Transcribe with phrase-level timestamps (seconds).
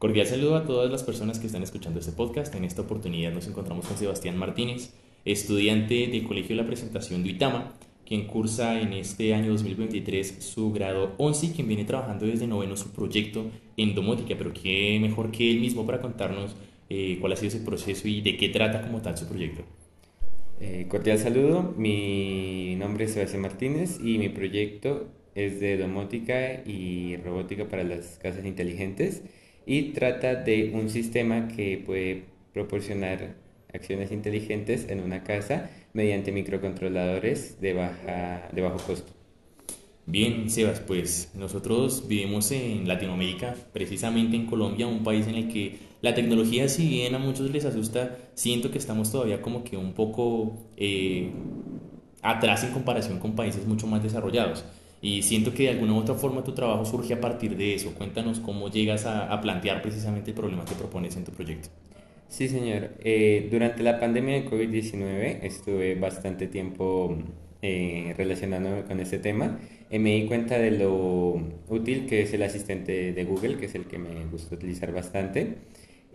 [0.00, 2.54] Cordial saludo a todas las personas que están escuchando este podcast.
[2.54, 4.94] En esta oportunidad nos encontramos con Sebastián Martínez,
[5.26, 7.74] estudiante de Colegio de la Presentación de Uitama,
[8.06, 12.78] quien cursa en este año 2023 su grado 11 y quien viene trabajando desde noveno
[12.78, 14.36] su proyecto en domótica.
[14.38, 16.56] Pero qué mejor que él mismo para contarnos
[16.88, 19.64] eh, cuál ha sido ese proceso y de qué trata como tal su proyecto.
[20.60, 27.18] Eh, cordial saludo, mi nombre es Sebastián Martínez y mi proyecto es de domótica y
[27.18, 29.24] robótica para las casas inteligentes
[29.70, 33.36] y trata de un sistema que puede proporcionar
[33.72, 39.12] acciones inteligentes en una casa mediante microcontroladores de, baja, de bajo costo.
[40.06, 45.76] Bien, Sebas, pues nosotros vivimos en Latinoamérica, precisamente en Colombia, un país en el que
[46.02, 49.92] la tecnología, si bien a muchos les asusta, siento que estamos todavía como que un
[49.92, 51.30] poco eh,
[52.22, 54.64] atrás en comparación con países mucho más desarrollados.
[55.00, 57.94] Y siento que de alguna u otra forma tu trabajo surge a partir de eso.
[57.94, 61.70] Cuéntanos cómo llegas a, a plantear precisamente el problema que propones en tu proyecto.
[62.28, 62.94] Sí, señor.
[63.00, 67.18] Eh, durante la pandemia de COVID-19 estuve bastante tiempo
[67.60, 69.58] eh, relacionándome con este tema
[69.90, 71.34] y me di cuenta de lo
[71.68, 75.58] útil que es el asistente de Google, que es el que me gusta utilizar bastante.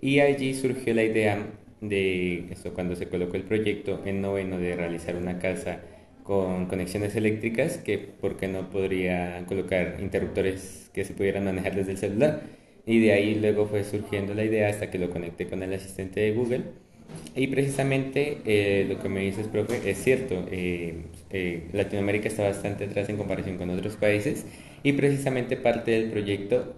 [0.01, 1.47] Y allí surgió la idea
[1.81, 5.81] de esto cuando se colocó el proyecto en noveno de realizar una casa
[6.25, 11.91] con conexiones eléctricas que por qué no podría colocar interruptores que se pudieran manejar desde
[11.91, 12.41] el celular.
[12.85, 16.19] Y de ahí luego fue surgiendo la idea hasta que lo conecté con el asistente
[16.19, 16.63] de Google.
[17.35, 20.45] Y precisamente eh, lo que me dices, profe, es cierto.
[20.51, 24.47] Eh, eh, Latinoamérica está bastante atrás en comparación con otros países
[24.81, 26.75] y precisamente parte del proyecto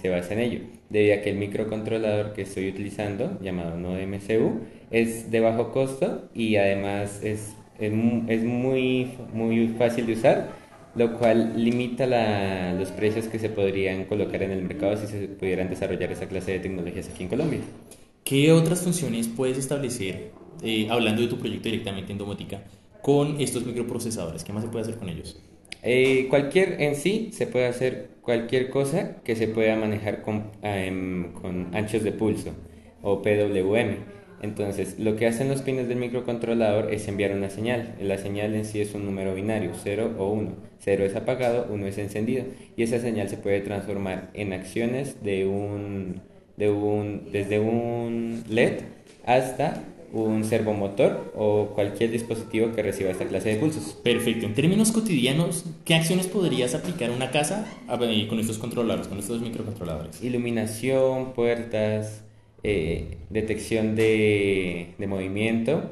[0.00, 4.60] se basa en ello, debido a que el microcontrolador que estoy utilizando, llamado Node MCU,
[4.90, 7.92] es de bajo costo y además es es,
[8.28, 10.48] es muy, muy fácil de usar,
[10.94, 15.28] lo cual limita la, los precios que se podrían colocar en el mercado si se
[15.28, 17.60] pudieran desarrollar esa clase de tecnologías aquí en Colombia.
[18.24, 22.62] ¿Qué otras funciones puedes establecer, eh, hablando de tu proyecto directamente en domótica,
[23.00, 24.44] con estos microprocesadores?
[24.44, 25.40] ¿Qué más se puede hacer con ellos?
[25.82, 31.32] Eh, cualquier en sí se puede hacer cualquier cosa que se pueda manejar con, em,
[31.32, 32.50] con anchos de pulso
[33.02, 33.96] o PWM.
[34.42, 37.94] Entonces, lo que hacen los pines del microcontrolador es enviar una señal.
[38.00, 40.52] La señal en sí es un número binario, 0 o 1.
[40.80, 42.44] 0 es apagado, 1 es encendido.
[42.76, 46.20] Y esa señal se puede transformar en acciones de un,
[46.56, 48.80] de un, desde un LED
[49.24, 49.82] hasta
[50.12, 53.98] un servomotor o cualquier dispositivo que reciba esta clase de pulsos.
[54.02, 54.46] Perfecto.
[54.46, 59.40] En términos cotidianos, ¿qué acciones podrías aplicar en una casa con estos controladores, con estos
[59.40, 60.22] microcontroladores?
[60.22, 62.22] Iluminación, puertas,
[62.62, 65.90] eh, detección de, de, movimiento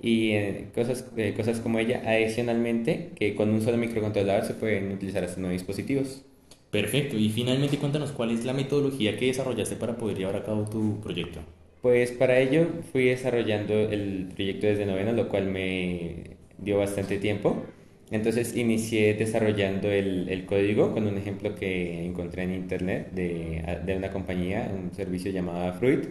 [0.00, 2.02] y eh, cosas, eh, cosas como ella.
[2.04, 6.24] Adicionalmente, que con un solo microcontrolador se pueden utilizar hasta nueve dispositivos.
[6.70, 7.16] Perfecto.
[7.18, 11.00] Y finalmente cuéntanos cuál es la metodología que desarrollaste para poder llevar a cabo tu
[11.00, 11.40] proyecto.
[11.82, 17.64] Pues para ello fui desarrollando el proyecto desde noveno, lo cual me dio bastante tiempo.
[18.12, 23.96] Entonces inicié desarrollando el, el, código con un ejemplo que encontré en internet de, de,
[23.96, 26.04] una compañía, un servicio llamado Fruit.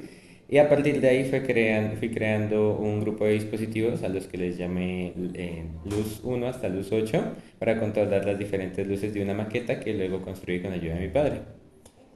[0.49, 4.25] Y a partir de ahí fue creando, fui creando un grupo de dispositivos a los
[4.25, 7.23] que les llamé eh, Luz 1 hasta Luz 8
[7.59, 11.09] para controlar las diferentes luces de una maqueta que luego construí con ayuda de mi
[11.09, 11.41] padre.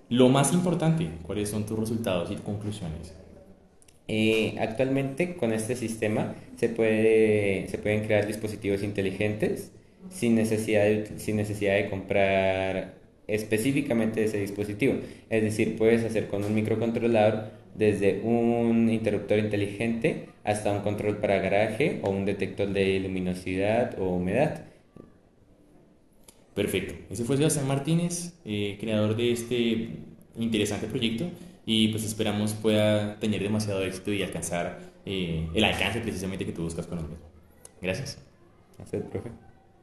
[0.10, 3.25] Lo más importante, ¿cuáles son tus resultados y conclusiones?
[4.08, 9.72] Eh, actualmente con este sistema se, puede, se pueden crear dispositivos inteligentes
[10.12, 12.94] sin necesidad, de, comprar
[13.28, 14.96] específicamente ese dispositivo.
[15.30, 21.40] Es decir, puedes hacer con un microcontrolador desde un interruptor inteligente hasta un control para
[21.40, 24.66] garaje o un detector de luminosidad o humedad.
[26.54, 26.94] Perfecto.
[27.10, 29.90] Ese fue Sebastián Martínez, eh, creador de este
[30.38, 31.26] interesante proyecto
[31.66, 36.64] y pues esperamos pueda tener demasiado éxito y alcanzar eh, el alcance precisamente que tú
[36.64, 37.26] buscas con el mismo.
[37.82, 38.20] Gracias.
[38.78, 39.45] Gracias, profe.